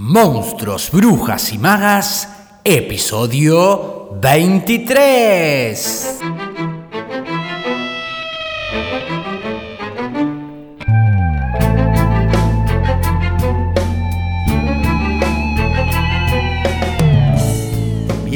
[0.00, 2.28] Monstruos, Brujas y Magas,
[2.62, 6.37] episodio 23.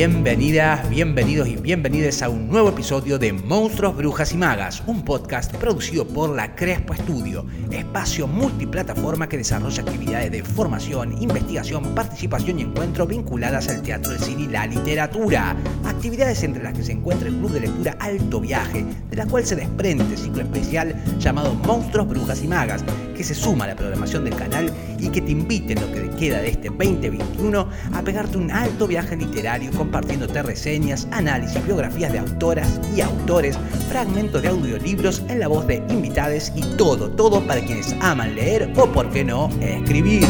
[0.05, 5.55] Bienvenidas, bienvenidos y bienvenidas a un nuevo episodio de Monstruos, Brujas y Magas, un podcast
[5.55, 12.63] producido por la Crespo Estudio, espacio multiplataforma que desarrolla actividades de formación, investigación, participación y
[12.63, 15.55] encuentro vinculadas al teatro, el cine y la literatura.
[15.85, 19.47] Actividades entre las que se encuentra el Club de Lectura Alto Viaje, de la cual
[19.47, 22.85] se desprende este ciclo especial llamado Monstruos, Brujas y Magas,
[23.23, 24.69] que se suma a la programación del canal
[24.99, 28.89] y que te invite en lo que queda de este 2021 a pegarte un alto
[28.89, 33.57] viaje literario compartiéndote reseñas, análisis, biografías de autoras y autores,
[33.89, 38.73] fragmentos de audiolibros en la voz de invitades y todo, todo para quienes aman leer
[38.77, 40.27] o, por qué no, escribir.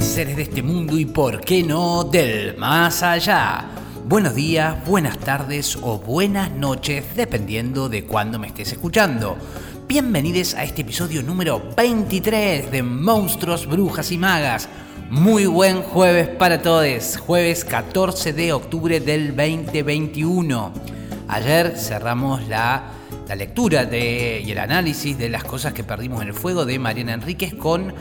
[0.00, 3.83] Seres de este mundo y, por qué no, del más allá.
[4.06, 9.38] Buenos días, buenas tardes o buenas noches, dependiendo de cuándo me estés escuchando.
[9.88, 14.68] Bienvenidos a este episodio número 23 de Monstruos, Brujas y Magas.
[15.08, 20.72] Muy buen jueves para todos, jueves 14 de octubre del 2021.
[21.28, 22.90] Ayer cerramos la,
[23.36, 27.14] lectura de, y el análisis de las cosas que perdimos en el fuego de Mariana
[27.14, 27.92] Enríquez con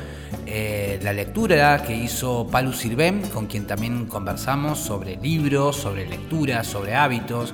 [0.45, 6.63] eh, la lectura que hizo Palu Sirven, con quien también conversamos sobre libros, sobre lectura,
[6.63, 7.53] sobre hábitos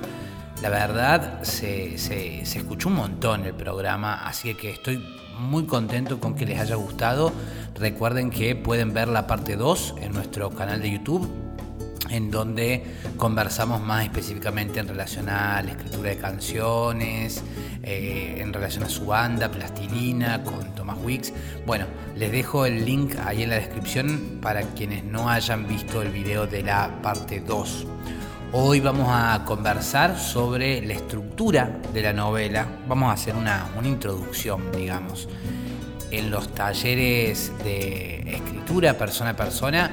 [0.62, 1.94] la verdad, se,
[2.42, 5.02] escuchó un montón el programa, así que estoy
[5.38, 7.32] muy contento con que les haya gustado.
[7.76, 11.30] Recuerden que pueden ver la parte 2 en nuestro canal de YouTube,
[12.08, 12.82] en donde
[13.16, 17.42] conversamos más específicamente en relación a la escritura de canciones,
[17.82, 21.32] eh, en relación a su banda, Plastilina, con Thomas Wicks.
[21.66, 26.10] Bueno, les dejo el link ahí en la descripción para quienes no hayan visto el
[26.10, 27.86] video de la parte 2.
[28.52, 32.66] Hoy vamos a conversar sobre la estructura de la novela.
[32.88, 35.28] Vamos a hacer una, introducción, digamos.
[36.10, 39.90] En los talleres de escritura persona a persona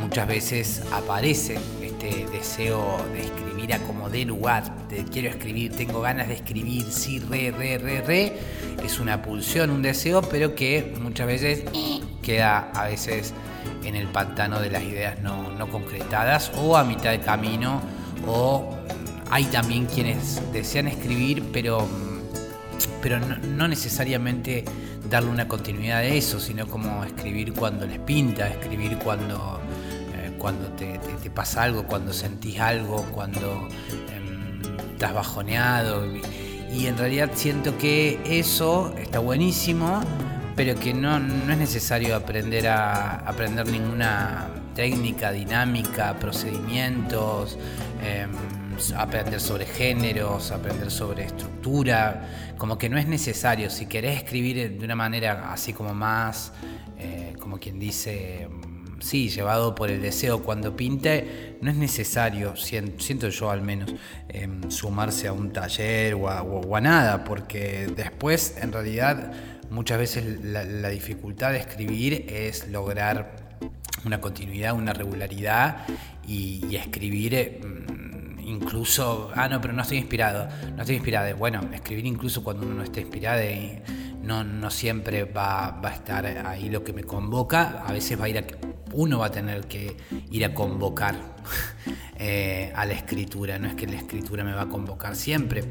[0.00, 6.00] muchas veces aparece este deseo de escribir a como de lugar, de quiero escribir, tengo
[6.00, 8.38] ganas de escribir, sí, re, re, re, re.
[8.84, 11.64] Es una pulsión, un deseo, pero que muchas veces
[12.22, 13.34] queda a veces
[13.84, 17.80] en el pantano de las ideas no, no concretadas o a mitad de camino
[18.26, 18.76] o
[19.30, 21.86] hay también quienes desean escribir, pero,
[23.02, 24.64] pero no, necesariamente
[25.08, 29.60] darle una continuidad a eso, sino como escribir cuando les pinta, escribir cuando,
[30.38, 30.98] cuando te,
[31.30, 33.68] pasa algo, cuando sentís algo, cuando
[34.14, 34.60] em,
[34.92, 36.06] estás bajoneado.
[36.72, 40.00] Y, en realidad siento que eso está buenísimo,
[40.54, 47.58] pero que no, no es necesario aprender a aprender ninguna técnica, dinámica, procedimientos,
[48.00, 48.30] em,
[48.96, 54.84] aprender sobre géneros, aprender sobre estructura, como que no es necesario, si querés escribir de
[54.84, 56.52] una manera así como más,
[56.96, 62.54] eh, como quien dice, em, sí, llevado por el deseo cuando pinte, no es necesario,
[62.56, 63.94] siento yo al menos,
[64.28, 69.32] em, sumarse a un taller o a, nada, porque después en realidad
[69.70, 73.48] muchas veces la dificultad de escribir es lograr
[74.04, 75.84] una continuidad, una regularidad
[76.26, 81.34] y, escribir mm, incluso, ah, no, pero no estoy inspirado, no estoy inspirado.
[81.36, 83.78] Bueno, escribir incluso cuando uno no está inspirado y
[84.22, 88.26] no, no siempre va, va, a estar ahí lo que me convoca, a veces va
[88.26, 88.44] a ir a,
[88.92, 89.96] uno va a tener que
[90.30, 91.37] ir a convocar
[92.18, 95.64] eh, a la escritura, no es que la escritura me va a convocar siempre.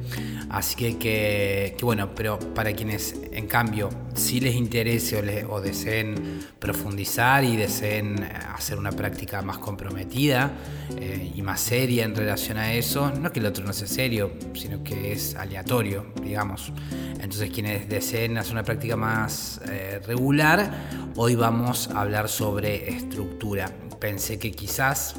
[0.49, 7.43] Así que, que, bueno, pero para quienes en cambio sí les interese o, deseen profundizar
[7.43, 8.23] y deseen
[8.53, 10.51] hacer una práctica más comprometida
[10.97, 14.31] eh, y más seria en relación a eso, no que el otro no sea serio,
[14.53, 16.71] sino que es aleatorio, digamos.
[17.19, 20.71] Entonces quienes deseen hacer una práctica más eh, regular,
[21.15, 23.69] hoy vamos a hablar sobre estructura
[23.99, 25.15] pensé que quizás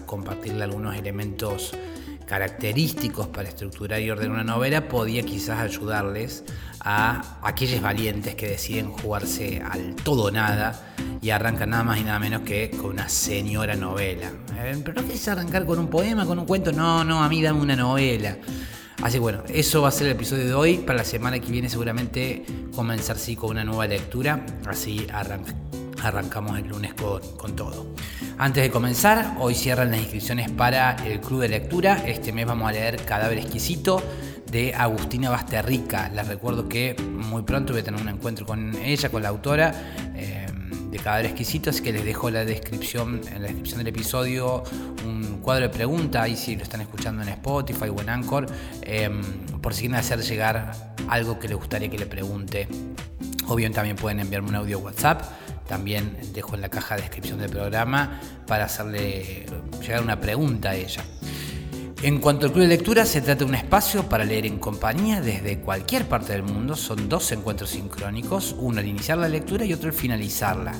[0.50, 1.72] algunos elementos
[2.28, 6.44] característicos para estructurar y ordenar una novela podía quizás ayudarles
[6.80, 12.18] a aquellos valientes que deciden jugarse al todo nada y arrancan nada más y nada
[12.18, 14.30] menos que con una señora novela.
[14.58, 17.42] Eh, pero no quieres arrancar con un poema, con un cuento, no, no, a mí
[17.42, 18.36] dame una novela.
[19.02, 20.78] Así que bueno, eso va a ser el episodio de hoy.
[20.78, 24.44] Para la semana que viene seguramente comenzar sí con una nueva lectura.
[24.66, 25.06] Así
[26.02, 27.94] arrancamos el lunes con, todo.
[28.38, 32.02] Antes de comenzar, hoy cierran las inscripciones para el club de lectura.
[32.06, 34.02] Este mes vamos a leer Cadáver Exquisito
[34.50, 36.08] de Agustina Basterrica.
[36.10, 39.74] Les recuerdo que muy pronto voy a tener un encuentro con ella, con la autora.
[40.14, 40.46] Eh,
[40.90, 44.62] de Cadáver Exquisito, así que les dejo la descripción, en la descripción del episodio
[45.04, 48.46] un cuadro de preguntas, ahí si lo están escuchando en Spotify o en Anchor,
[48.82, 49.20] em,
[49.60, 52.68] por si quieren hacer llegar algo que les gustaría que le pregunte.
[53.46, 55.22] O bien también pueden enviarme un audio WhatsApp,
[55.68, 59.46] también dejo en la caja de descripción del programa para hacerle
[59.80, 61.04] llegar una pregunta a ella.
[62.02, 65.20] En cuanto al club de lectura, se trata de un espacio para leer en compañía
[65.20, 66.76] desde cualquier parte del mundo.
[66.76, 70.74] Son dos encuentros sincrónicos, uno al iniciar la lectura y otro al finalizarla.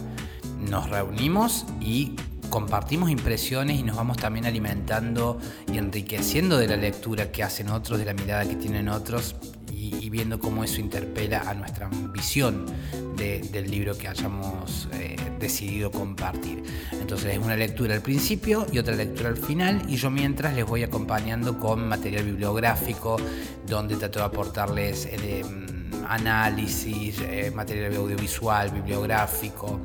[0.60, 2.14] Nos reunimos y
[2.48, 5.38] compartimos impresiones y nos vamos también alimentando
[5.72, 9.34] y enriqueciendo de la lectura que hacen otros, de la mirada que tienen otros
[9.78, 12.66] y, viendo cómo eso interpela a nuestra visión
[13.16, 16.62] del libro que hayamos eh, decidido compartir.
[16.92, 20.64] Entonces es una lectura al principio y otra lectura al final y yo mientras les
[20.64, 23.16] voy acompañando con material bibliográfico
[23.66, 25.06] donde trato de aportarles...
[25.06, 25.44] Eh,
[26.08, 29.80] análisis, eh, material audiovisual, bibliográfico,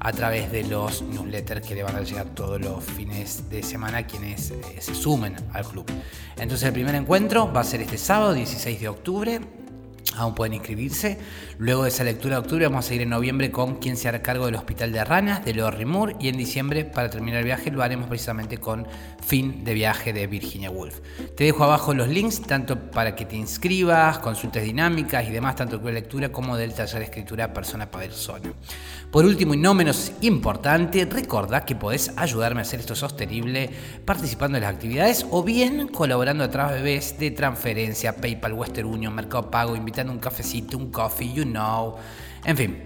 [0.00, 4.06] a través de los newsletters que le van a llegar todos los fines de semana
[4.06, 5.86] quienes se sumen al club.
[6.36, 9.40] Entonces el primer encuentro va a ser este sábado 16 de octubre
[10.18, 11.18] aún pueden inscribirse.
[11.58, 14.22] Luego de esa lectura de octubre vamos a ir en noviembre con quien se hará
[14.22, 17.70] cargo del Hospital de Ranas, de Leo Rimur, y en diciembre, para terminar el viaje,
[17.70, 18.86] lo haremos precisamente con
[19.24, 21.00] Fin de Viaje de Virginia Woolf.
[21.36, 25.78] Te dejo abajo los links, tanto para que te inscribas, consultas dinámicas y demás, tanto
[25.78, 28.52] de lectura como del taller de escritura persona a persona.
[29.10, 33.70] Por último y no menos importante, recordá que podés ayudarme a hacer esto sostenible
[34.04, 39.50] participando en las actividades o bien colaborando a través de transferencia, PayPal, Western Union, Mercado
[39.50, 41.96] Pago, invitando un cafecito, un coffee, you know,
[42.44, 42.82] en fin,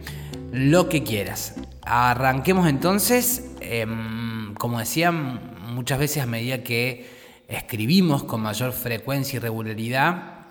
[0.52, 1.54] lo que quieras.
[1.82, 7.08] Arranquemos entonces, em, como decía, muchas veces a medida que
[7.48, 10.46] escribimos con mayor frecuencia y regularidad,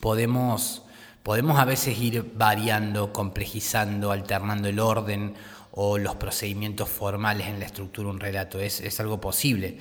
[0.00, 0.82] podemos
[1.22, 5.34] podemos a veces ir variando, complejizando, alternando el orden
[5.70, 8.60] o los procedimientos formales en la estructura de un relato.
[8.60, 9.78] Es, algo posible.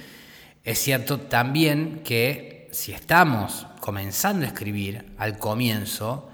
[0.64, 6.30] Es cierto también que si estamos comenzando a escribir al comienzo,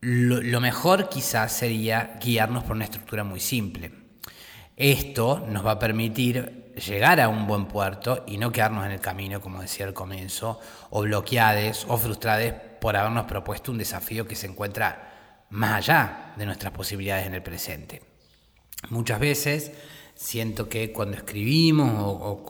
[0.00, 3.92] lo, mejor quizás sería guiarnos por una estructura muy simple.
[4.76, 9.00] Esto nos va a permitir llegar a un buen puerto y no quedarnos en el
[9.00, 10.58] camino, como decía al comienzo,
[10.90, 16.46] o bloqueados o frustrados por habernos propuesto un desafío que se encuentra más allá de
[16.46, 18.02] nuestras posibilidades en el presente.
[18.88, 19.72] Muchas veces
[20.14, 22.42] siento que cuando escribimos o,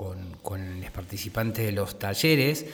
[0.43, 2.67] con, los participantes de los talleres,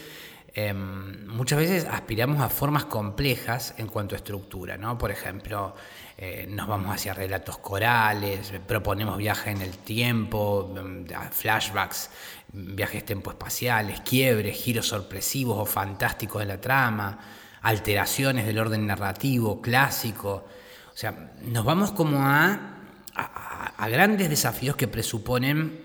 [0.57, 4.97] em, muchas veces aspiramos a formas complejas en cuanto a estructura, ¿no?
[4.97, 5.75] Por ejemplo,
[6.17, 12.11] eh, nos vamos hacia relatos corales, proponemos viajes en el tiempo, em, flashbacks,
[12.53, 17.19] viajes tempoespaciales, quiebres, giros sorpresivos o fantásticos de la trama,
[17.61, 20.47] alteraciones del orden narrativo clásico.
[20.91, 22.79] O sea, nos vamos como a,
[23.15, 25.85] a, grandes desafíos que presuponen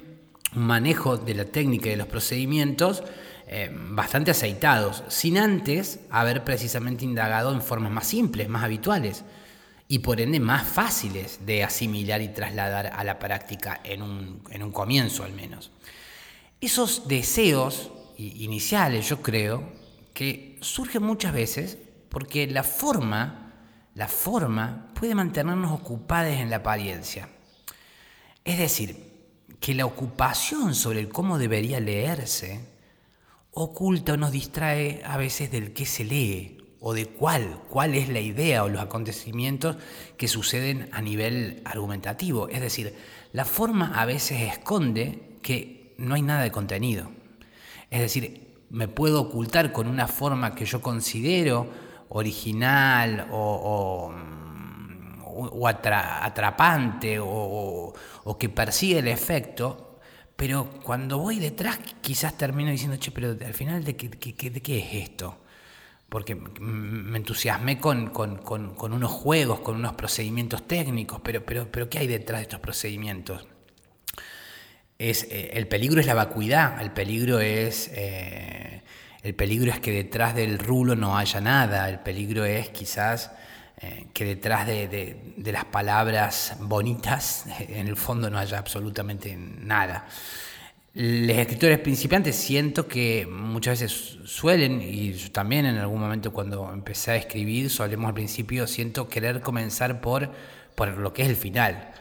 [0.55, 3.03] un manejo de la técnica y de los procedimientos
[3.53, 9.25] eh, bastante aceitados, sin antes haber precisamente indagado en formas más simples, más habituales
[9.89, 14.63] y por ende más fáciles de asimilar y trasladar a la práctica en un, en
[14.63, 15.69] un comienzo al menos.
[16.61, 19.69] Esos deseos iniciales, yo creo,
[20.13, 21.77] que surge muchas veces
[22.07, 23.51] porque la forma,
[23.95, 27.27] la forma puede mantenernos ocupados en la apariencia.
[28.45, 29.11] Es decir,
[29.59, 32.70] que la ocupación sobre el cómo debería leerse
[33.51, 38.09] oculta o nos distrae a veces del qué se lee o de cuál, cuál es
[38.09, 39.77] la idea o los acontecimientos
[40.17, 42.49] que suceden a nivel argumentativo.
[42.49, 42.95] Es decir,
[43.33, 47.11] la forma a veces esconde que no hay nada de contenido.
[47.91, 51.67] Es decir, me puedo ocultar con una forma que yo considero
[52.09, 54.13] original o,
[55.67, 57.93] atrapante o,
[58.39, 59.90] que persigue el efecto,
[60.35, 65.37] pero cuando voy detrás quizás termino diciendo, che, pero al final de qué, es esto?
[66.09, 71.99] Porque me entusiasmé con, con, unos juegos, con unos procedimientos técnicos, pero, pero, pero ¿qué
[71.99, 73.47] hay detrás de estos procedimientos?
[75.01, 78.83] es, eh, el peligro es la vacuidad, el peligro es, eh,
[79.23, 83.31] el peligro es que detrás del rulo no haya nada, el peligro es quizás
[83.81, 90.07] eh, que detrás de, las palabras bonitas en el fondo no haya absolutamente nada.
[90.93, 97.11] Los escritores principiantes siento que muchas veces suelen, y también en algún momento cuando empecé
[97.11, 100.31] a escribir, solemos al principio, siento querer comenzar por,
[100.75, 101.91] por lo que es el final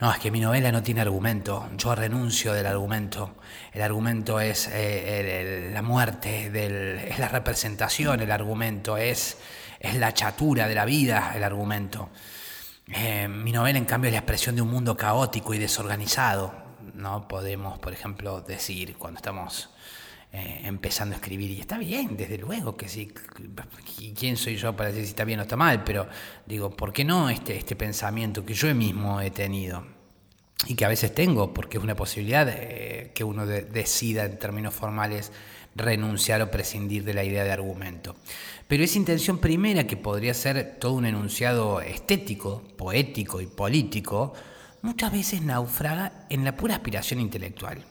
[0.00, 3.34] no, es que mi novela no tiene argumento, yo renuncio del argumento.
[3.70, 6.46] El argumento es eh, la muerte,
[7.06, 9.36] es la representación, el argumento es,
[9.80, 12.10] es la chatura de la vida, el argumento.
[12.86, 16.52] Eh, mi novela, en cambio, es la expresión de un mundo caótico y desorganizado.
[16.94, 19.70] No podemos, por ejemplo, decir cuando estamos
[20.32, 23.12] eh, empezando a escribir, y está bien, desde luego que sí,
[24.14, 25.82] ¿quién soy yo para decir si está bien o está mal?
[25.82, 26.08] Pero
[26.46, 29.86] digo, ¿por qué no este, este pensamiento que yo mismo he tenido?
[30.66, 34.74] Y que a veces tengo, porque es una posibilidad eh, que uno decida en términos
[34.74, 35.32] formales
[35.74, 38.16] renunciar o prescindir de la idea de argumento.
[38.68, 44.34] Pero esa intención primera, que podría ser todo un enunciado estético, poético y político,
[44.82, 47.84] muchas veces naufraga en la pura aspiración intelectual.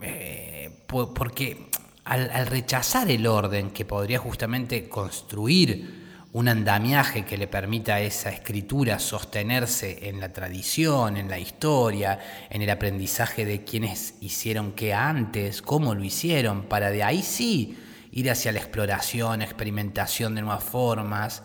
[0.00, 1.68] Eh, porque
[2.04, 5.97] al, rechazar el orden que podría justamente construir
[6.32, 12.18] un andamiaje que le permita a esa escritura sostenerse en la tradición, en la historia,
[12.50, 17.78] en el aprendizaje de quienes hicieron qué antes, cómo lo hicieron, para de ahí sí
[18.12, 21.42] ir hacia la exploración, experimentación de nuevas formas.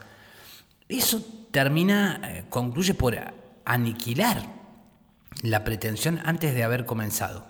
[0.89, 3.17] Eso termina, eh, concluye por
[3.63, 4.43] aniquilar
[5.43, 7.47] la pretensión antes de haber comenzado.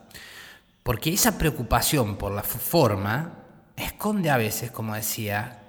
[0.83, 3.39] Porque esa preocupación por la forma
[3.75, 5.62] esconde a veces, como decía,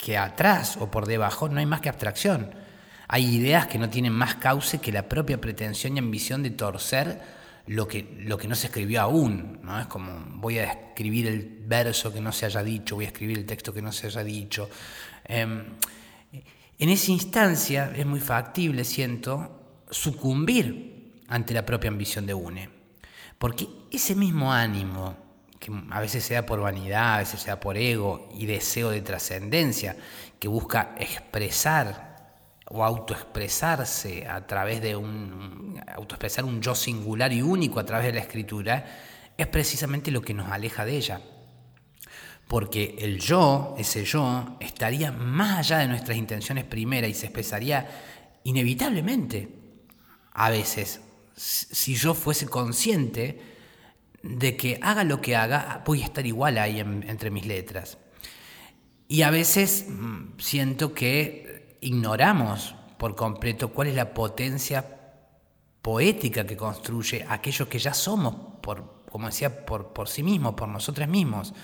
[0.00, 2.54] que atrás o por debajo no hay más que abstracción.
[3.06, 7.20] Hay ideas que no tienen más cauce que la propia pretensión y ambición de torcer
[7.66, 9.60] lo que, lo que no se escribió aún.
[9.62, 9.78] ¿no?
[9.78, 13.38] Es como voy a escribir el verso que no se haya dicho, voy a escribir
[13.38, 14.70] el texto que no se haya dicho.
[15.24, 15.64] Em,
[16.78, 22.70] en esa instancia es muy factible, siento, sucumbir ante la propia ambición de UNE.
[23.38, 25.16] Porque ese mismo ánimo,
[25.60, 29.94] que a veces sea por vanidad, a veces sea por ego y deseo de trascendencia,
[30.38, 32.10] que busca expresar
[32.70, 38.14] o autoexpresarse a través de un autoexpresar un yo singular y único a través de
[38.14, 38.86] la escritura,
[39.36, 41.20] es precisamente lo que nos aleja de ella.
[42.48, 47.86] Porque el yo, ese yo, estaría más allá de nuestras intenciones primeras y se expresaría
[48.44, 49.48] inevitablemente
[50.32, 51.02] a veces
[51.36, 53.59] si yo fuese consciente
[54.22, 57.98] de que haga lo que haga, voy a estar igual ahí entre mis letras.
[59.08, 64.84] Y a veces mm, siento que ignoramos por completo cuál es la potencia
[65.82, 70.68] poética que construye aquello que ya somos, por, como decía, por, por sí mismos, por
[70.68, 71.54] nosotros mismos,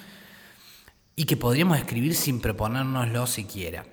[1.15, 3.87] y que podríamos escribir sin proponérnoslo siquiera.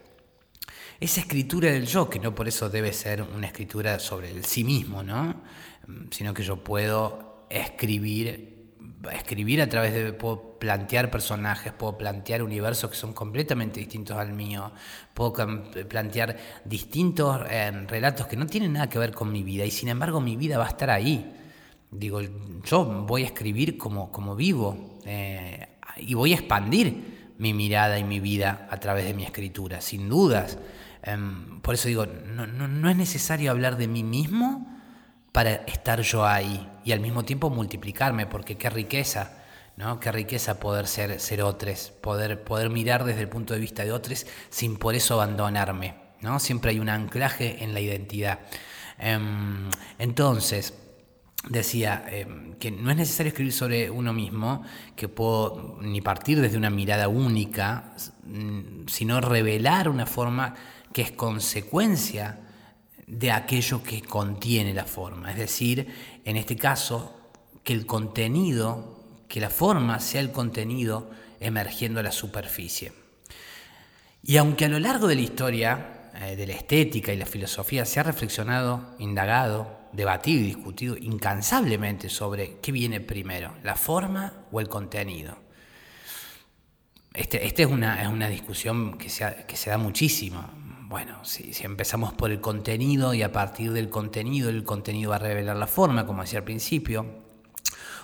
[1.00, 4.64] Esa escritura del yo, que no por eso debe ser una escritura sobre el sí
[4.64, 5.42] mismo, ¿no?
[6.12, 8.53] sino que yo puedo escribir,
[9.12, 14.34] escribir a través de, puedo plantear personajes, puedo plantear universos que son completamente distintos al
[14.34, 14.72] mío,
[15.14, 15.34] puedo
[15.88, 19.90] plantear distintos eh, relatos que no tienen nada que ver con mi vida y sin
[19.90, 21.34] embargo mi vida va a estar ahí.
[21.92, 22.22] Digo,
[22.64, 25.68] yo voy a escribir como, como vivo eh,
[25.98, 30.10] y voy a expandir mi mirada y mi vida a través de mi escritura, sin
[30.10, 30.58] dudas.
[31.04, 34.74] Em, por eso digo, no, no es necesario hablar de mí mismo,
[35.34, 39.44] para estar yo ahí y al mismo tiempo multiplicarme, porque qué riqueza,
[39.78, 40.00] ¿no?
[40.00, 43.92] Qué riqueza poder ser, ser otros, poder, poder mirar desde el punto de vista de
[43.92, 46.40] otros sin por eso abandonarme, ¿no?
[46.40, 48.40] Siempre hay un anclaje en la identidad.
[49.00, 50.74] Em, entonces,
[51.50, 54.64] decía em, que no es necesario escribir sobre uno mismo,
[54.96, 57.96] que puedo ni partir desde una mirada única,
[58.88, 60.56] sino revelar una forma
[60.94, 62.40] que es consecuencia
[63.08, 65.32] de aquello que contiene la forma.
[65.32, 65.88] Es decir,
[66.26, 67.20] en este caso,
[67.64, 72.94] que el contenido, que la forma sea el contenido emergiendo a la superficie.
[74.24, 77.86] Y aunque a lo largo de la historia eh, de la estética y la filosofía
[77.86, 84.60] se ha reflexionado, indagado, debatido y discutido incansablemente sobre qué viene primero, la forma o
[84.60, 85.38] el contenido.
[87.14, 90.50] Esta este es, una, es, una, discusión que se, que se da muchísimo
[90.94, 95.20] bueno, si, empezamos por el contenido y a partir del contenido el contenido va a
[95.20, 97.08] revelar la forma, como decía al principio,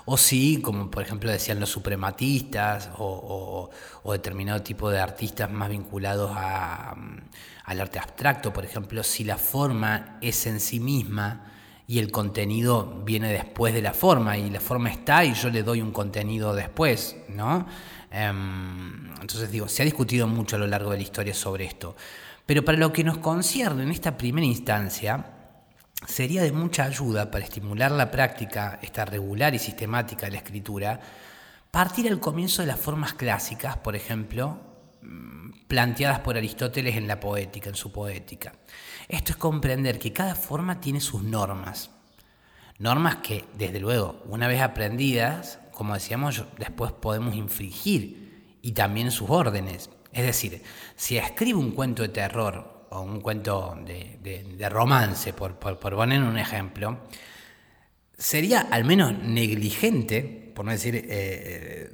[0.05, 3.69] o si, como por ejemplo decían los suprematistas o,
[4.11, 10.47] determinado tipo de artistas más vinculados al arte abstracto, por ejemplo, si la forma es
[10.47, 11.45] en sí misma
[11.85, 15.61] y el contenido viene después de la forma y la forma está y yo le
[15.61, 17.67] doy un contenido después, ¿no?
[18.09, 21.95] Em, entonces digo, se ha discutido mucho a lo largo de la historia sobre esto.
[22.49, 25.23] Pero para lo que nos concierne en esta primera instancia,
[26.07, 30.99] sería de mucha ayuda para estimular la práctica, esta regular y sistemática de la escritura,
[31.69, 34.61] partir al comienzo de las formas clásicas, por ejemplo,
[35.03, 38.53] mm, planteadas por Aristóteles en la poética, en su poética.
[39.07, 41.91] Esto es comprender que cada forma tiene sus normas,
[42.79, 49.29] Normas que, desde luego, una vez aprendidas, como decíamos, después podemos infringir y también sus
[49.29, 49.91] órdenes.
[50.11, 50.61] Es decir,
[50.95, 56.99] si escribo un cuento de terror o un cuento de, romance, por, poner un ejemplo,
[58.17, 61.91] sería al menos negligente, por no decir, eh, eh,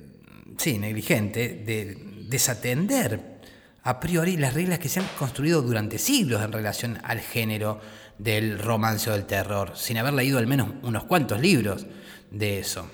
[0.57, 1.97] sí, negligente, de
[2.29, 3.35] desatender
[3.83, 7.79] a priori las reglas que se han construido durante siglos en relación al género
[8.17, 11.85] del romance o del terror, sin haber leído al menos unos cuantos libros
[12.31, 12.89] de eso.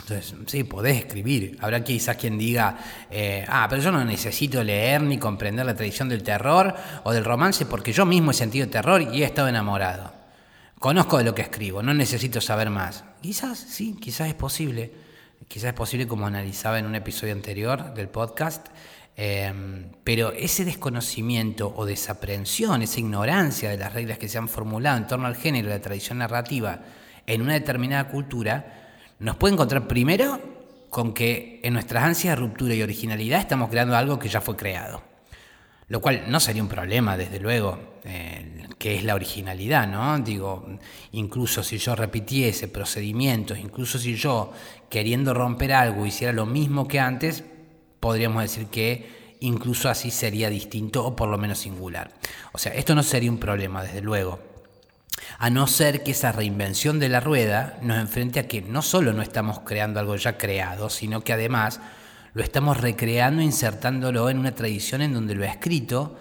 [0.00, 1.56] Entonces, sí, podés escribir.
[1.60, 2.78] Habrá quizás quien diga,
[3.10, 7.24] eh, ah, pero yo no necesito leer ni comprender la tradición del terror o del
[7.24, 10.12] romance porque yo mismo he sentido terror y he estado enamorado.
[10.78, 13.04] Conozco de lo que escribo, no necesito saber más.
[13.20, 14.92] Quizás, sí, quizás es posible.
[15.46, 18.68] Quizás es posible como analizaba en un episodio anterior del podcast.
[19.16, 24.96] Em, pero ese desconocimiento o desaprensión, esa ignorancia de las reglas que se han formulado
[24.96, 26.80] en torno al género y la tradición narrativa
[27.26, 28.79] en una determinada cultura,
[29.20, 30.40] nos puede encontrar primero
[30.88, 34.56] con que en nuestras ansias de ruptura y originalidad estamos creando algo que ya fue
[34.56, 35.02] creado.
[35.88, 40.18] Lo cual no sería un problema, desde luego, eh, que es la originalidad, ¿no?
[40.20, 40.78] Digo,
[41.12, 44.52] incluso si yo repitiese procedimientos, incluso si yo,
[44.88, 47.44] queriendo romper algo, hiciera lo mismo que antes,
[47.98, 52.12] podríamos decir que incluso así sería distinto o por lo menos singular.
[52.52, 54.49] O sea, esto no sería un problema, desde luego
[55.38, 59.12] a no ser que esa reinvención de la rueda nos enfrente a que no solo
[59.12, 61.80] no estamos creando algo ya creado, sino que además
[62.34, 66.16] lo estamos recreando, insertándolo en una tradición en donde lo escrito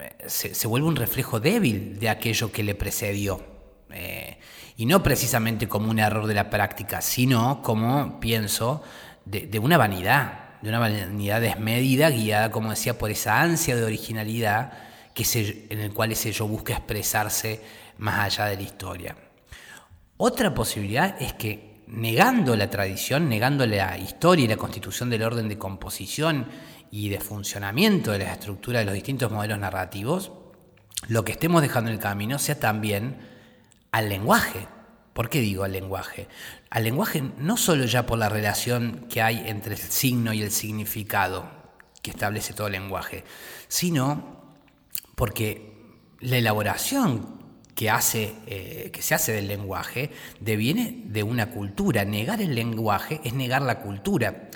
[0.00, 3.44] eh, se, vuelve un reflejo débil de aquello que le precedió.
[3.90, 4.38] Eh,
[4.76, 8.82] y no precisamente como un error de la práctica, sino como, pienso,
[9.24, 14.72] de, una vanidad, de una vanidad desmedida, guiada, como decía, por esa ansia de originalidad
[15.14, 15.24] que
[15.70, 17.62] en el cual ese yo busca expresarse
[17.98, 19.16] más allá de la historia.
[20.16, 25.48] Otra posibilidad es que negando la tradición, negando la historia y la constitución del orden
[25.48, 26.46] de composición
[26.90, 30.32] y de funcionamiento de la estructura de los distintos modelos narrativos,
[31.08, 33.18] lo que estemos dejando en el camino sea también
[33.90, 34.66] al lenguaje.
[35.12, 36.28] ¿Por qué digo al lenguaje?
[36.70, 40.50] Al lenguaje no solo ya por la relación que hay entre el signo y el
[40.50, 41.48] significado
[42.02, 43.24] que establece todo el lenguaje,
[43.68, 44.54] sino
[45.14, 45.72] porque
[46.20, 47.43] la elaboración
[47.74, 50.10] que, hace, eh, que se hace del lenguaje
[50.40, 52.04] deviene de una cultura.
[52.04, 54.48] Negar el lenguaje es negar la cultura.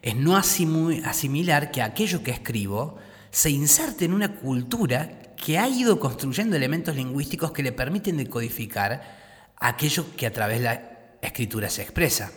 [0.00, 2.98] Es no asimilar que aquello que escribo
[3.30, 9.52] se inserte en una cultura que ha ido construyendo elementos lingüísticos que le permiten decodificar
[9.56, 10.82] aquello que a través de la
[11.20, 12.32] escritura se expresa.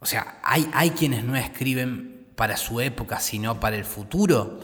[0.00, 4.60] O sea, hay, hay quienes no escriben para su época, sino para el futuro.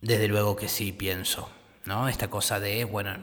[0.00, 1.55] Desde luego que sí, pienso.
[1.86, 2.08] ¿No?
[2.08, 3.16] Esta cosa de, bueno,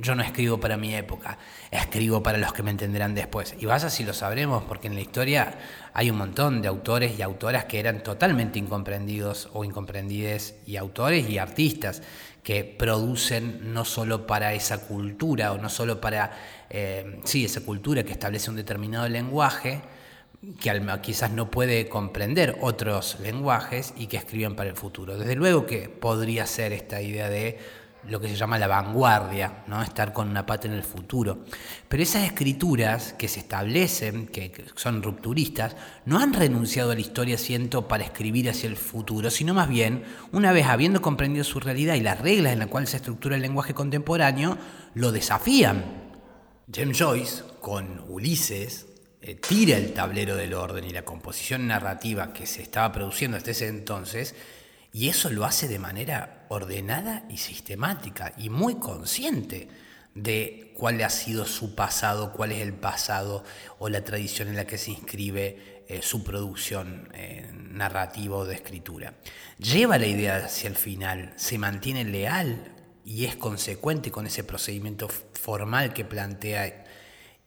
[0.00, 1.38] yo no escribo para mi época,
[1.70, 3.54] escribo para los que me entenderán después.
[3.58, 5.58] Y vaya si lo sabremos, porque en la historia
[5.92, 11.28] hay un montón de autores y autoras que eran totalmente incomprendidos o incomprendides, y autores
[11.28, 12.02] y artistas
[12.42, 16.32] que producen no solo para esa cultura o no solo para,
[16.70, 19.82] eh, sí, esa cultura que establece un determinado lenguaje,
[20.58, 25.18] que quizás no puede comprender otros lenguajes y que escriben para el futuro.
[25.18, 27.58] Desde luego que podría ser esta idea de
[28.08, 29.82] lo que se llama la vanguardia, ¿no?
[29.82, 31.40] estar con una pata en el futuro.
[31.86, 35.76] Pero esas escrituras que se establecen, que son rupturistas,
[36.06, 40.04] no han renunciado a la historia, siento, para escribir hacia el futuro, sino más bien,
[40.32, 43.42] una vez habiendo comprendido su realidad y las reglas en las cuales se estructura el
[43.42, 44.56] lenguaje contemporáneo,
[44.94, 45.84] lo desafían.
[46.72, 48.86] James Joyce, con Ulises,
[49.22, 53.50] eh, tira el tablero del orden y la composición narrativa que se estaba produciendo hasta
[53.50, 54.34] ese entonces,
[54.92, 59.68] y eso lo hace de manera ordenada y sistemática y muy consciente
[60.14, 63.44] de cuál ha sido su pasado, cuál es el pasado
[63.78, 68.54] o la tradición en la que se inscribe eh, su producción eh, narrativa o de
[68.54, 69.14] escritura.
[69.58, 75.08] Lleva la idea hacia el final, se mantiene leal y es consecuente con ese procedimiento
[75.08, 76.86] formal que plantea.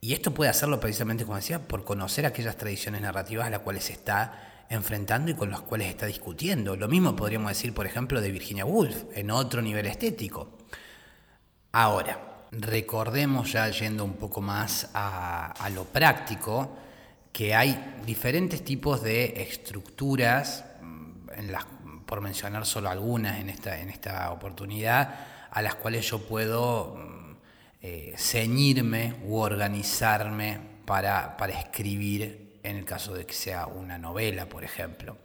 [0.03, 3.85] Y esto puede hacerlo precisamente, como decía, por conocer aquellas tradiciones narrativas a las cuales
[3.85, 6.75] se está enfrentando y con los cuales está discutiendo.
[6.75, 10.57] Lo mismo podríamos decir, por ejemplo, de Virginia Woolf, en otro nivel estético.
[11.71, 12.19] Ahora,
[12.51, 16.75] recordemos ya yendo un poco más a, lo práctico,
[17.31, 21.65] que hay diferentes tipos de estructuras, mm, las,
[22.05, 25.15] por mencionar solo algunas en esta, en esta oportunidad,
[25.49, 27.22] a las cuales yo puedo mm,
[27.83, 34.47] eh, ceñirme u organizarme para, para escribir en el caso de que sea una novela,
[34.47, 35.17] por ejemplo.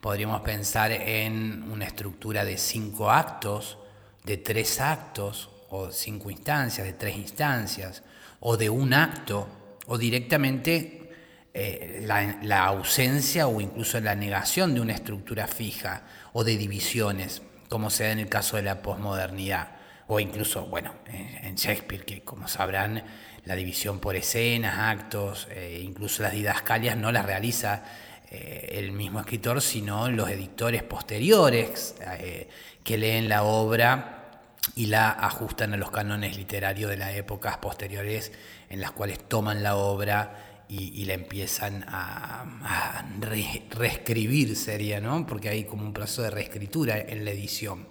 [0.00, 3.78] Podríamos pensar en una estructura de cinco actos,
[4.24, 8.02] de tres actos o cinco instancias, de tres instancias,
[8.40, 9.46] o de un acto,
[9.86, 11.10] o directamente
[11.52, 17.90] eh, la, ausencia o incluso la negación de una estructura fija o de divisiones, como
[17.90, 19.77] se da en el caso de la posmodernidad,
[20.08, 23.04] o incluso, bueno, en Shakespeare, que como sabrán,
[23.44, 27.82] la división por escenas, actos, eh, incluso las didascalias no las realiza
[28.30, 31.94] eh, el mismo escritor, sino los editores posteriores
[32.84, 34.18] que leen la obra
[34.74, 38.32] y la ajustan a los cánones literarios de las épocas posteriores
[38.68, 45.26] en las cuales toman la obra y, la empiezan a, reescribir, sería, ¿no?
[45.26, 47.88] Porque hay como un proceso de reescritura en la edición.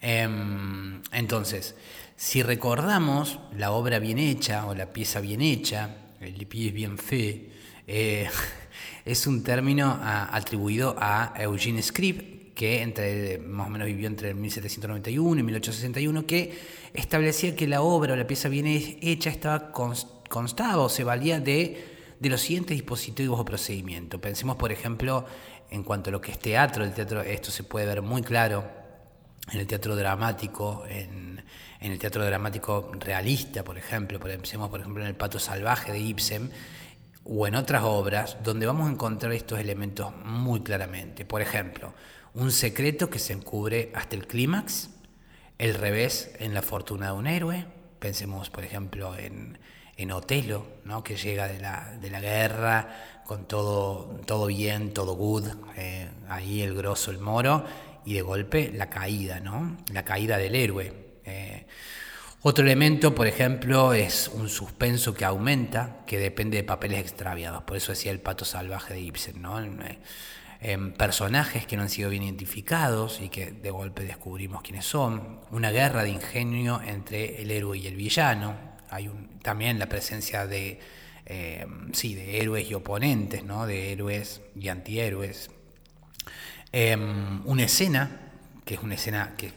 [0.00, 1.74] Em, entonces,
[2.16, 7.50] si recordamos la obra bien hecha o la pieza bien hecha, el pièce bien fait,
[7.86, 8.28] eh,
[9.04, 15.40] es un término atribuido a Eugene Scribe, que entre, más o menos vivió entre 1791
[15.40, 16.58] y 1861, que
[16.94, 22.16] establecía que la obra o la pieza bien hecha estaba constaba o se valía de,
[22.18, 24.18] de los siguientes dispositivos o procedimientos.
[24.20, 25.26] Pensemos, por ejemplo,
[25.70, 28.85] en cuanto a lo que es teatro, el teatro, esto se puede ver muy claro
[29.52, 31.42] en el teatro dramático, en,
[31.80, 36.50] el teatro dramático realista, por ejemplo, pensemos por ejemplo en el Pato Salvaje de Ibsen,
[37.24, 41.24] o en otras obras donde vamos a encontrar estos elementos muy claramente.
[41.24, 41.92] Por ejemplo,
[42.34, 44.90] un secreto que se encubre hasta el clímax,
[45.58, 47.66] el revés en la fortuna de un héroe,
[47.98, 49.58] pensemos por ejemplo en,
[49.96, 51.02] en Otelo, ¿no?
[51.02, 56.62] que llega de la, de la guerra con todo, todo bien, todo good, eh, ahí
[56.62, 57.64] el grosso, el moro,
[58.06, 59.76] y de golpe la caída, ¿no?
[59.92, 60.92] la caída del héroe.
[61.24, 61.66] Eh,
[62.42, 67.64] otro elemento, por ejemplo, es un suspenso que aumenta, que depende de papeles extraviados.
[67.64, 69.60] Por eso decía el pato salvaje de Ibsen, ¿no?
[70.60, 75.40] Eh, personajes que no han sido bien identificados y que de golpe descubrimos quiénes son,
[75.50, 78.54] una guerra de ingenio entre el héroe y el villano,
[78.90, 79.10] hay
[79.42, 80.80] también la presencia de,
[81.26, 83.66] eh, sí, de héroes y oponentes, ¿no?
[83.66, 85.50] de héroes y antihéroes.
[86.78, 88.10] Em, una escena,
[88.62, 89.50] que es una escena que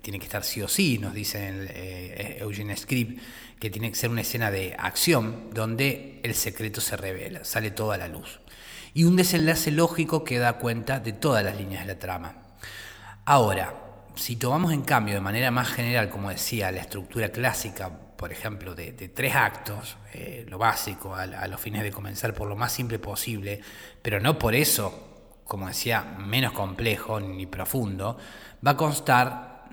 [0.00, 3.18] tiene que estar sí o sí, nos dice el, eh, Eugene Scribe,
[3.60, 7.98] que tiene que ser una escena de acción donde el secreto se revela, sale toda
[7.98, 8.40] la luz
[8.94, 12.36] y un desenlace lógico que da cuenta de todas las líneas de la trama.
[13.26, 13.74] Ahora,
[14.14, 18.74] si tomamos en cambio de manera más general, como decía, la estructura clásica, por ejemplo,
[18.74, 22.98] de, tres actos, eh, lo básico, a, los fines de comenzar por lo más simple
[22.98, 23.60] posible,
[24.00, 25.11] pero no por eso,
[25.52, 28.16] como decía, menos complejo ni profundo,
[28.66, 29.68] va a constar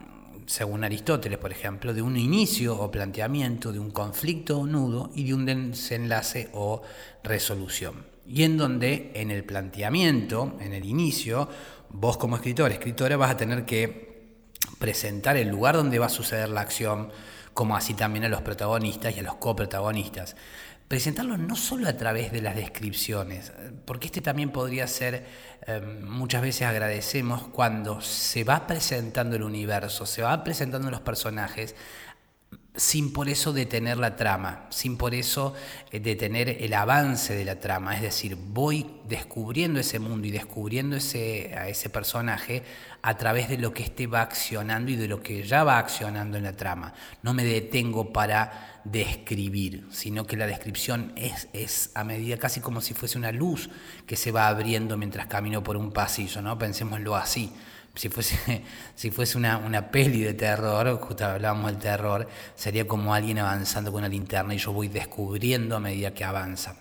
[0.45, 5.23] según Aristóteles, por ejemplo, de un inicio o planteamiento, de un conflicto o nudo y
[5.23, 6.81] de un desenlace o
[7.23, 11.47] resolución y en donde en el planteamiento, en el inicio,
[11.91, 14.35] vos como escritor, escritora, vas a tener que
[14.79, 17.09] presentar el lugar donde va a suceder la acción,
[17.53, 20.35] como así también a los protagonistas y a los coprotagonistas.
[20.89, 23.51] Presentarlo no solo a través de las descripciones,
[23.85, 25.23] porque este también podría ser,
[25.67, 31.75] eh, muchas veces agradecemos cuando se va presentando el universo, se va presentando los personajes,
[32.75, 35.53] sin por eso detener la trama, sin por eso
[35.91, 37.95] eh, detener el avance de la trama.
[37.95, 42.63] Es decir, voy descubriendo ese mundo y descubriendo ese, a ese personaje
[43.03, 46.37] a través de lo que éste va accionando y de lo que ya va accionando
[46.37, 46.95] en la trama.
[47.21, 52.81] No me detengo para describir, sino que la descripción es, es a medida casi como
[52.81, 53.69] si fuese una luz
[54.05, 56.57] que se va abriendo mientras camino por un pasillo, ¿no?
[56.57, 57.51] Pensémoslo así
[57.95, 58.63] si fuese,
[58.95, 63.91] si fuese una, una, peli de terror, justo hablábamos del terror, sería como alguien avanzando
[63.91, 66.75] con una linterna y yo voy descubriendo a medida que avanza.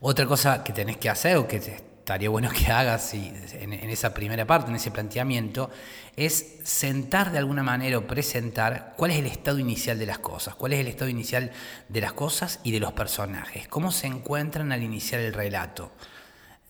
[0.00, 1.60] Otra cosa que tenés que hacer, o que
[2.02, 5.70] estaría bueno que hagas en, esa primera parte, en ese planteamiento,
[6.16, 10.56] es sentar de alguna manera o presentar cuál es el estado inicial de las cosas,
[10.56, 11.52] cuál es el estado inicial
[11.88, 15.92] de las cosas y de los personajes, cómo se encuentran al iniciar el relato.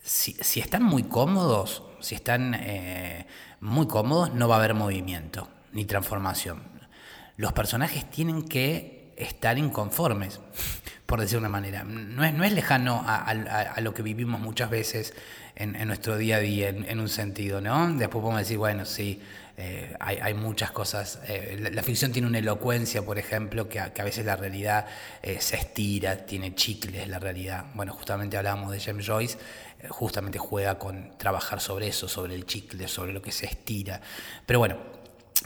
[0.03, 3.25] Si, están muy cómodos, si están eh,
[3.59, 6.61] muy cómodos, no va a haber movimiento ni transformación.
[7.37, 10.39] Los personajes tienen que estar inconformes,
[11.13, 11.83] por decir una manera.
[11.83, 15.13] No es, no es lejano a, lo que vivimos muchas veces
[15.55, 17.87] en, nuestro día a día, en, un sentido, ¿no?
[17.93, 19.21] Después podemos decir, bueno, sí,
[19.55, 21.19] eh, hay, muchas cosas.
[21.27, 24.87] Eh, la, ficción tiene una elocuencia, por ejemplo, que a, que a veces la realidad
[25.37, 27.65] se estira, tiene chicles la realidad.
[27.75, 29.37] Bueno, justamente hablábamos de James Joyce
[29.89, 34.01] justamente juega con trabajar sobre eso, sobre el chicle, sobre lo que se estira.
[34.47, 34.77] Pero bueno,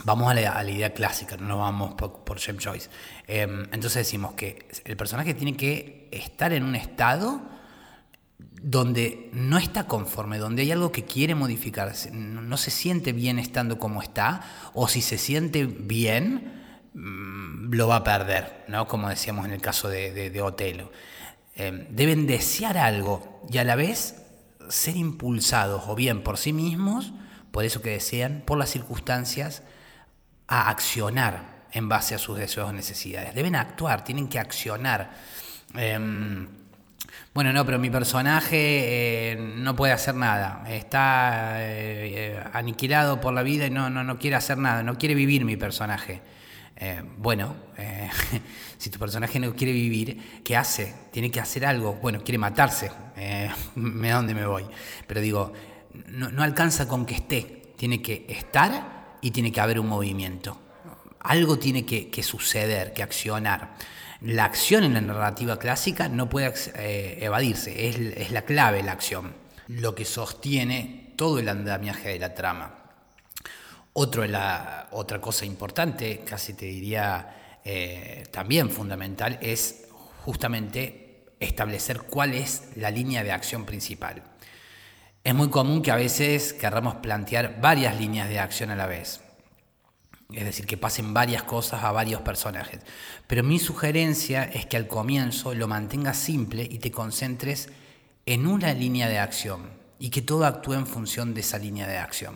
[0.03, 2.89] vamos a la, idea clásica, no nos vamos por, James Joyce.
[3.27, 7.41] Em, entonces decimos que el personaje tiene que estar en un estado
[8.61, 13.79] donde no está conforme, donde hay algo que quiere modificarse, no se siente bien estando
[13.79, 14.41] como está,
[14.73, 18.87] o si se siente bien, mm, lo va a perder, ¿no?
[18.87, 20.91] como decíamos en el caso de, Otelo.
[21.55, 24.23] Em, deben desear algo y a la vez
[24.69, 27.13] ser impulsados o bien por sí mismos,
[27.51, 29.63] por eso que desean, por las circunstancias,
[30.47, 33.35] a accionar en base a sus deseos o necesidades.
[33.35, 35.11] Deben actuar, tienen que accionar.
[35.75, 36.47] Em,
[37.33, 40.63] bueno, no, pero mi personaje eh, no puede hacer nada.
[40.67, 44.97] Está eh, eh, aniquilado por la vida y no, no, no quiere hacer nada, no
[44.97, 46.21] quiere vivir mi personaje.
[47.17, 47.55] bueno,
[48.79, 50.95] si tu personaje no quiere vivir, ¿qué hace?
[51.11, 51.93] Tiene que hacer algo.
[52.01, 52.91] Bueno, quiere matarse.
[53.75, 54.65] ¿Me dónde me voy?
[55.05, 55.53] Pero digo,
[56.07, 57.73] no, alcanza con que esté.
[57.77, 60.57] Tiene que estar y tiene que haber un movimiento.
[61.19, 63.75] Algo tiene que, suceder, que accionar.
[64.21, 69.33] La acción en la narrativa clásica no puede eh, evadirse, es, la clave la acción,
[69.67, 72.75] lo que sostiene todo el andamiaje de la trama.
[73.93, 79.87] Otra cosa importante, casi te diría eh, también fundamental, es
[80.23, 84.23] justamente establecer cuál es la línea de acción principal.
[85.27, 89.19] Es muy común que a veces querramos plantear varias líneas de acción a la vez
[90.33, 92.79] es decir, que pasen varias cosas a varios personajes.
[93.27, 97.67] Pero mi sugerencia es que al comienzo lo mantengas simple y te concentres
[98.25, 101.97] en una línea de acción y que todo actúe en función de esa línea de
[101.97, 102.35] acción.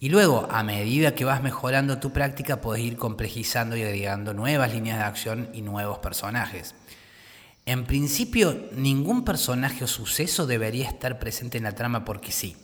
[0.00, 4.74] Y luego, a medida que vas mejorando tu práctica, puedes ir complejizando y agregando nuevas
[4.74, 6.74] líneas de acción y nuevos personajes.
[7.64, 12.56] En principio, ningún personaje o suceso debería estar presente en la trama porque sí.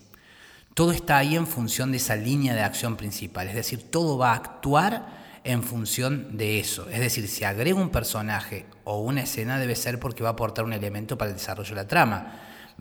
[0.74, 4.32] Todo está ahí en función de esa línea de acción principal, es decir, todo va
[4.32, 6.88] a actuar en función de eso.
[6.90, 10.64] Es decir, si agrega un personaje o una escena debe ser porque va a aportar
[10.64, 12.32] un elemento para el desarrollo de la trama.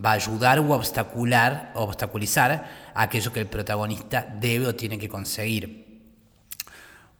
[0.03, 5.86] Va a ayudar o obstacular, obstaculizar aquello que el protagonista debe o tiene que conseguir.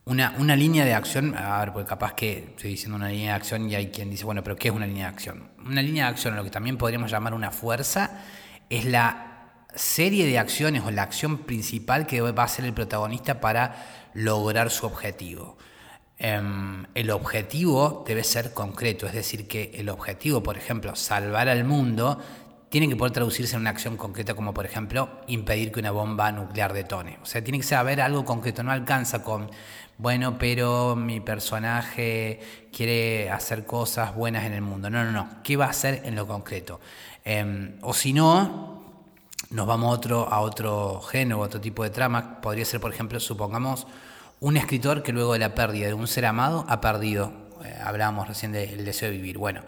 [0.08, 3.36] Una, una, línea de acción, a ver, porque capaz que estoy diciendo una línea de
[3.36, 5.50] acción y hay quien dice, bueno, pero ¿qué es una línea de acción?
[5.66, 8.22] Una línea de acción, lo que también podríamos llamar una fuerza,
[8.70, 9.28] es la
[9.74, 14.70] serie de acciones o la acción principal que va a ser el protagonista para lograr
[14.70, 15.58] su objetivo.
[16.16, 21.64] Em, el objetivo debe ser concreto, es decir, que el objetivo, por ejemplo, salvar al
[21.64, 22.18] mundo,
[22.68, 26.30] tiene que poder traducirse en una acción concreta como, por ejemplo, impedir que una bomba
[26.32, 27.18] nuclear detone.
[27.22, 29.50] O sea, tiene que saber algo concreto, no alcanza con,
[29.96, 34.90] bueno, pero mi personaje quiere hacer cosas buenas en el mundo.
[34.90, 35.28] No, no, no.
[35.42, 36.80] ¿Qué va a hacer en lo concreto?
[37.24, 38.82] Em, o si no,
[39.50, 42.40] nos vamos a otro, a otro género, otro tipo de trama.
[42.40, 43.86] Podría ser, por ejemplo, supongamos,
[44.40, 47.32] un escritor que luego de la pérdida de un ser amado ha perdido,
[47.64, 49.62] eh, hablábamos recién del deseo de vivir, bueno,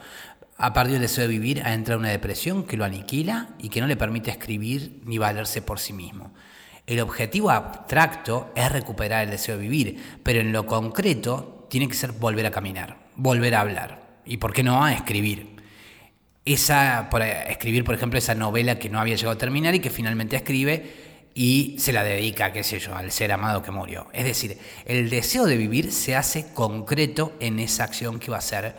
[0.61, 3.69] ha perdido el deseo de vivir, ha entrado en una depresión que lo aniquila y
[3.69, 6.33] que no le permite escribir ni valerse por sí mismo.
[6.87, 11.95] El objetivo abstracto es recuperar el deseo de vivir, pero en lo concreto tiene que
[11.95, 15.61] ser volver a caminar, volver a hablar y, ¿por qué no, a escribir?
[16.45, 19.91] esa, por escribir, por ejemplo, esa novela que no había llegado a terminar y que
[19.91, 24.09] finalmente escribe y se la dedica, qué sé yo, al ser amado que murió.
[24.13, 28.43] Es decir, el deseo de vivir se hace concreto en esa acción que va a
[28.43, 28.75] ser,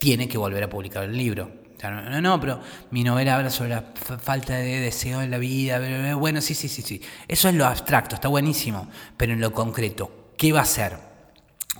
[0.00, 1.50] tiene que volver a publicar el libro.
[1.82, 2.58] no, no, pero
[2.90, 3.84] mi novela habla sobre la
[4.18, 6.14] falta de deseo en la vida.
[6.14, 7.02] Bueno, sí, sí, sí, sí.
[7.28, 8.88] Eso es lo abstracto, está buenísimo.
[9.18, 10.96] Pero en lo concreto, ¿qué va a ser?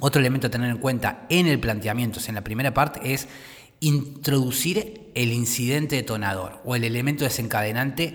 [0.01, 3.27] Otro elemento a tener en cuenta en el planteamiento, en la primera parte, es
[3.81, 8.15] introducir el incidente detonador o el elemento desencadenante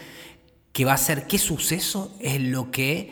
[0.71, 3.11] que va a ser qué suceso es lo que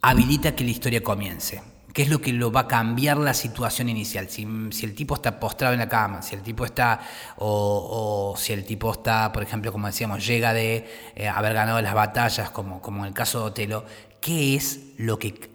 [0.00, 1.60] habilita que la historia comience.
[1.92, 4.28] ¿Qué es lo que lo va a cambiar la situación inicial?
[4.30, 4.44] Si,
[4.82, 7.00] el tipo está postrado en la cama, si el tipo está,
[7.36, 11.92] o, si el tipo está, por ejemplo, como decíamos, llega de eh, haber ganado las
[11.92, 13.84] batallas, como, como en el caso de Otelo,
[14.20, 15.50] ¿qué es lo que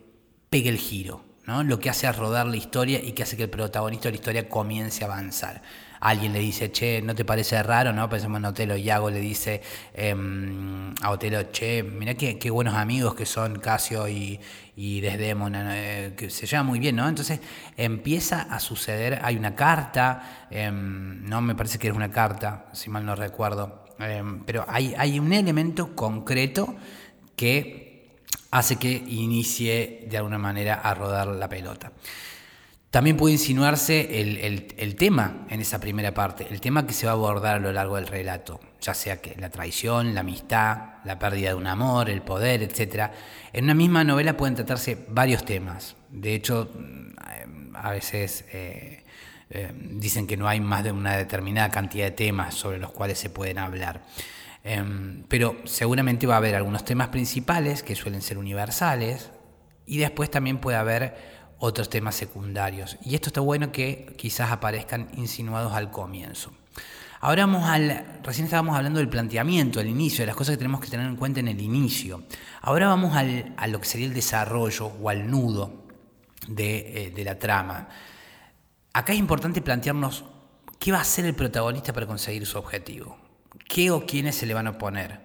[0.49, 1.23] pega el giro?
[1.45, 1.63] ¿no?
[1.63, 4.49] Lo que hace rodar la historia y que hace que el protagonista de la historia
[4.49, 5.63] comience a avanzar
[5.99, 7.93] alguien le dice, che, ¿no te parece raro?
[7.93, 8.09] ¿no?
[8.09, 9.61] Pensemos en Otelo, Yago le dice
[9.93, 14.39] em, a Otelo, che, mirá qué, buenos amigos que son Casio y,
[14.75, 17.07] y eh, que se llevan muy bien, ¿no?
[17.07, 17.39] Entonces
[17.75, 22.89] empieza a suceder, hay una carta, em, no me parece que es una carta, si
[22.89, 26.75] mal no recuerdo, em, pero hay, hay un elemento concreto
[27.35, 27.87] que
[28.51, 31.91] hace que inicie de alguna manera a rodar la pelota.
[32.97, 37.13] También puede insinuarse el, tema en esa primera parte, el tema que se va a
[37.13, 41.49] abordar a lo largo del relato, ya sea que la traición, la amistad, la pérdida
[41.49, 43.11] de un amor, el poder, etc.
[43.53, 45.95] En una misma novela pueden tratarse varios temas.
[46.09, 49.03] De hecho, mm, a veces eh,
[49.51, 53.19] eh, dicen que no hay más de una determinada cantidad de temas sobre los cuales
[53.19, 54.05] se pueden hablar.
[54.63, 59.29] Em, pero seguramente va a haber algunos temas principales que suelen ser universales
[59.85, 62.97] y después también puede haber otros temas secundarios.
[63.03, 66.51] Y esto está bueno que quizás aparezcan insinuados al comienzo.
[67.19, 70.81] Ahora vamos al, recién estábamos hablando del planteamiento, el inicio, de las cosas que tenemos
[70.81, 72.23] que tener en cuenta en el inicio.
[72.61, 75.87] Ahora vamos al, a lo que sería el desarrollo o al nudo
[76.47, 77.87] de, eh, de la trama.
[78.93, 80.25] Acá es importante plantearnos
[80.79, 83.17] qué va a hacer el protagonista para conseguir su objetivo.
[83.67, 85.19] ¿Qué o quiénes se le van a oponer?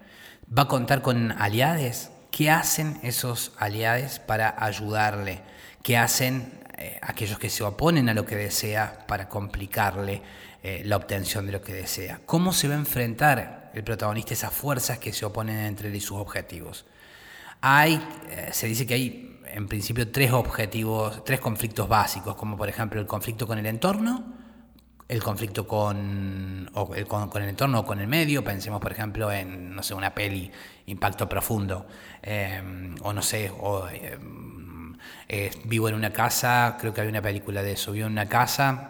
[0.55, 2.11] ¿Va a contar con aliades?
[2.31, 5.43] ¿Qué hacen esos aliades para ayudarle?
[5.83, 10.21] ¿Qué hacen eh, aquellos que se oponen a lo que desea para complicarle
[10.63, 12.21] eh, la obtención de lo que desea?
[12.25, 15.95] ¿Cómo se va a enfrentar el protagonista a esas fuerzas que se oponen entre él
[15.95, 16.85] y sus objetivos?
[17.59, 22.69] Hay, eh, se dice que hay en principio tres objetivos, tres conflictos básicos, como por
[22.69, 24.23] ejemplo el conflicto con el entorno,
[25.09, 29.75] el conflicto con, el, con, el entorno o con el medio, pensemos por ejemplo en,
[29.75, 30.49] no sé, una peli,
[30.85, 31.85] Impacto Profundo,
[33.01, 33.85] o no sé, o,
[35.27, 38.27] eh, vivo en una casa, creo que hay una película de eso, vivo en una
[38.27, 38.89] casa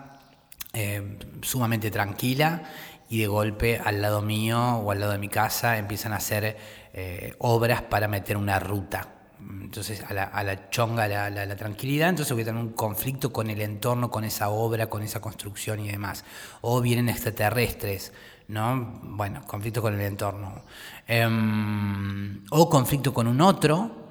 [1.43, 2.63] sumamente tranquila
[3.07, 6.57] y de golpe al lado mío o al lado de mi casa empiezan a hacer
[7.37, 9.07] obras para meter una ruta
[9.61, 14.09] entonces a la, chonga la, tranquilidad, entonces voy a tener un conflicto con el entorno,
[14.09, 16.23] con esa obra, con esa construcción y demás.
[16.61, 18.13] O vienen extraterrestres,
[18.47, 18.99] ¿no?
[19.03, 20.63] Bueno, conflicto con el entorno.
[21.07, 24.02] Em, o conflicto con un otro,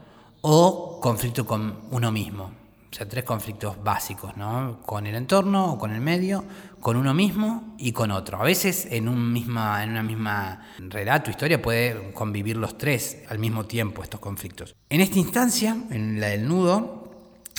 [0.42, 2.52] o conflicto con uno mismo.
[2.90, 4.80] O sea, tres conflictos básicos, ¿no?
[4.84, 6.44] Con el entorno o con el medio,
[6.78, 8.38] con uno mismo y con otro.
[8.38, 13.38] A veces en, un misma, en una misma relato, historia, puede convivir los tres al
[13.38, 14.76] mismo tiempo estos conflictos.
[14.90, 17.10] En esta instancia, en la del nudo,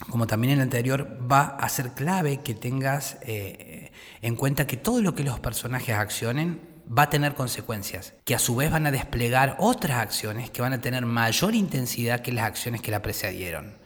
[0.08, 3.91] como también en la anterior, va a ser clave que tengas eh,
[4.22, 8.39] en cuenta que todo lo que los personajes accionen va a tener consecuencias, que a
[8.39, 12.46] su vez van a desplegar otras acciones que van a tener mayor intensidad que las
[12.46, 13.78] acciones que la precedieron.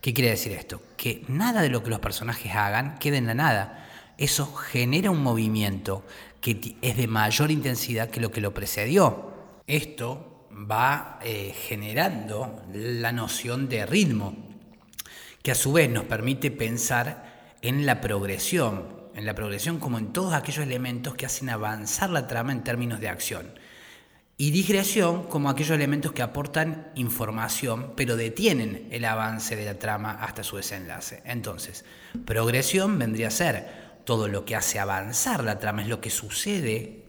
[0.00, 0.82] ¿Qué quiere decir esto?
[0.96, 3.88] Que nada de lo que los personajes hagan quede en la nada.
[4.18, 6.04] Eso genera un movimiento
[6.40, 9.32] que es de mayor intensidad que lo que lo precedió.
[9.66, 14.36] Esto va eh, generando la noción de ritmo,
[15.42, 20.12] que a su vez nos permite pensar en la progresión, en la progresión como en
[20.12, 23.58] todos aquellos elementos que hacen avanzar la trama en términos de acción
[24.36, 30.12] y digresión como aquellos elementos que aportan información pero detienen el avance de la trama
[30.12, 31.22] hasta su desenlace.
[31.24, 31.84] Entonces,
[32.24, 37.03] progresión vendría a ser todo lo que hace avanzar la trama, es lo que sucede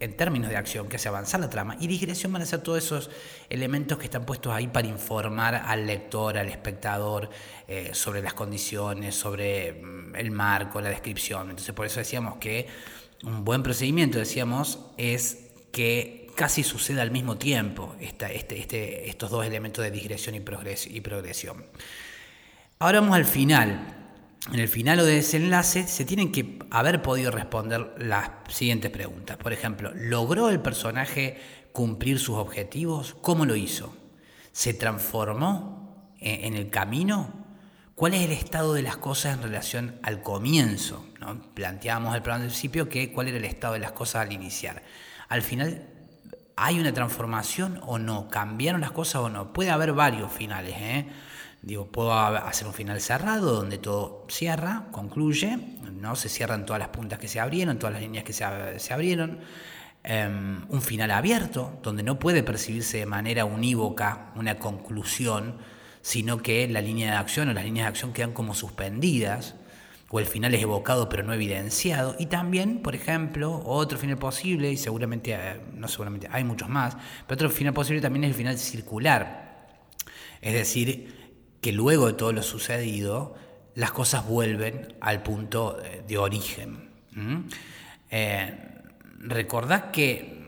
[0.00, 2.82] en términos de acción que hace avanzar la trama, y digresión van a ser todos
[2.82, 3.10] esos
[3.50, 7.28] elementos que están puestos ahí para informar al lector, al espectador,
[7.68, 11.50] eh, sobre las condiciones, sobre mm, el marco, la descripción.
[11.50, 12.66] Entonces, por eso decíamos que
[13.24, 19.44] un buen procedimiento, decíamos, es que casi sucede al mismo tiempo este, este, estos dos
[19.44, 21.66] elementos de digresión y progresión.
[22.78, 23.99] Ahora vamos al final.
[24.48, 29.36] En el final o de desenlace se tienen que haber podido responder las siguientes preguntas.
[29.36, 31.38] Por ejemplo, ¿logró el personaje
[31.72, 33.14] cumplir sus objetivos?
[33.20, 33.94] ¿Cómo lo hizo?
[34.52, 37.32] ¿Se transformó en el camino?
[37.94, 41.06] ¿Cuál es el estado de las cosas en relación al comienzo?
[41.20, 41.40] ¿no?
[41.52, 44.82] Planteábamos al principio que cuál era el estado de las cosas al iniciar.
[45.28, 45.86] Al final
[46.62, 48.28] ¿Hay una transformación o no?
[48.28, 49.50] ¿Cambiaron las cosas o no?
[49.50, 50.74] Puede haber varios finales.
[50.76, 51.06] ¿eh?
[51.62, 55.58] Digo, puedo hacer un final cerrado donde todo cierra, concluye,
[55.92, 56.16] ¿no?
[56.16, 58.44] se cierran todas las puntas que se abrieron, todas las líneas que se,
[58.92, 59.40] abrieron.
[60.02, 65.58] Em, un final abierto, donde no puede percibirse de manera unívoca una conclusión,
[66.00, 69.54] sino que la línea de acción o las líneas de acción quedan como suspendidas
[70.08, 72.16] o el final es evocado pero no evidenciado.
[72.18, 76.96] Y también, por ejemplo, otro final posible, y seguramente, eh, no seguramente, hay muchos más,
[77.26, 79.68] pero otro final posible también es el final circular.
[80.40, 81.19] Es decir,
[81.60, 83.34] que luego de todo lo sucedido,
[83.74, 86.90] las cosas vuelven al punto de origen.
[88.10, 88.58] Eh,
[89.20, 90.40] recordad que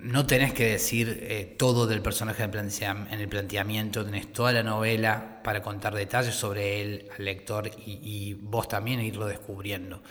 [0.00, 5.40] no tenés que decir eh, todo del personaje en el planteamiento, tenés toda la novela
[5.42, 10.02] para contar detalles sobre él al lector y, vos también irlo descubriendo.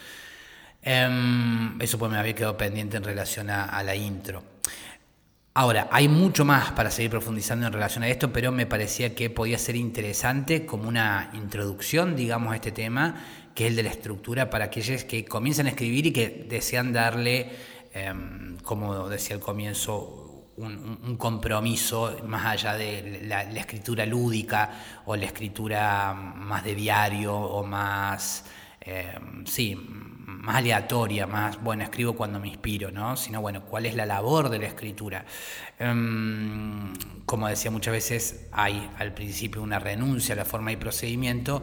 [0.81, 4.43] Em, eso pues me había quedado pendiente en relación a, la intro.
[5.59, 9.31] Ahora, hay mucho más para seguir profundizando en relación a esto, pero me parecía que
[9.31, 13.89] podía ser interesante como una introducción, digamos, a este tema, que es el de la
[13.89, 17.49] estructura para aquellos que comienzan a escribir y que desean darle
[17.99, 24.71] Em, como decía al comienzo, un, compromiso más allá de la, escritura lúdica
[25.05, 28.45] o la escritura más de diario o más,
[28.81, 29.75] em, sí,
[30.47, 33.17] más aleatoria, más, bueno, escribo cuando me inspiro, ¿no?
[33.17, 35.25] Sino, bueno, ¿cuál es la labor de la escritura?
[35.77, 36.93] Em,
[37.25, 41.61] como decía muchas veces, hay al principio una renuncia a la forma y procedimiento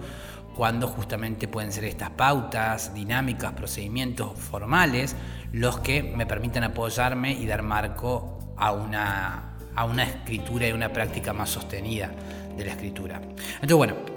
[0.54, 5.16] cuando justamente pueden ser estas pautas, dinámicas, procedimientos formales
[5.50, 10.92] los que me permitan apoyarme y dar marco a una, a una escritura y una
[10.92, 12.10] práctica más sostenida
[12.54, 13.18] de la escritura.
[13.54, 14.13] Entonces, bueno,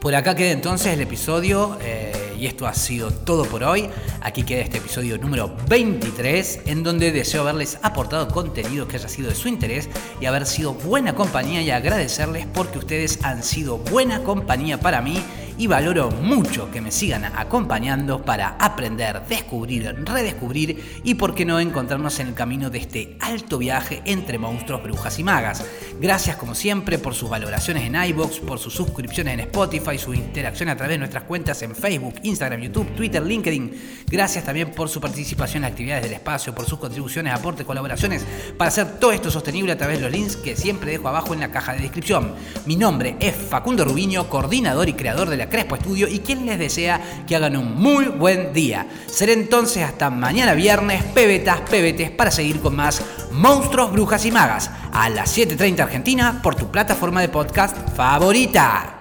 [0.00, 3.90] por acá queda entonces el episodio eh, y esto ha sido todo por hoy.
[4.22, 9.28] Aquí queda este episodio número 23 en donde deseo haberles aportado contenido que haya sido
[9.28, 14.22] de su interés y haber sido buena compañía y agradecerles porque ustedes han sido buena
[14.22, 15.22] compañía para mí
[15.60, 21.60] y valoro mucho que me sigan acompañando para aprender, descubrir, redescubrir y por qué no
[21.60, 25.62] encontrarnos en el camino de este alto viaje entre monstruos, brujas y magas.
[26.00, 30.70] Gracias como siempre por sus valoraciones en iBox, por sus suscripciones en Spotify, su interacción
[30.70, 34.04] a través de nuestras cuentas en Facebook, Instagram, YouTube, Twitter, LinkedIn.
[34.06, 38.24] Gracias también por su participación en actividades del espacio, por sus contribuciones, aportes, colaboraciones
[38.56, 41.40] para hacer todo esto sostenible a través de los links que siempre dejo abajo en
[41.40, 42.34] la caja de descripción.
[42.64, 46.58] Mi nombre es Facundo Rubiño, coordinador y creador de la Crespo Estudio y quien les
[46.58, 48.86] desea que hagan un muy buen día.
[49.06, 54.70] Seré entonces hasta mañana viernes, pebetas, pebetes, para seguir con más Monstruos, Brujas y Magas
[54.92, 58.99] a las 7.30 Argentina por tu plataforma de podcast favorita.